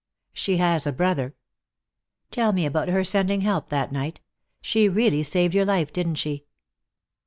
[0.33, 1.35] "She has a brother."
[2.31, 4.19] "Tell me about her sending help that night.
[4.59, 6.45] She really saved your life, didn't she?"